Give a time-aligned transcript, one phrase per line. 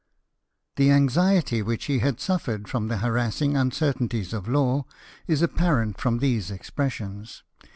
[0.77, 4.85] The anxiety which he had suffered from the harassing uncertainties of law,
[5.27, 7.43] is apparent from these expressions.